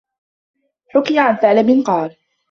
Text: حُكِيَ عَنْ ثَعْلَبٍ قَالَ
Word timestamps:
حُكِيَ 0.93 1.19
عَنْ 1.19 1.35
ثَعْلَبٍ 1.35 1.83
قَالَ 1.85 2.15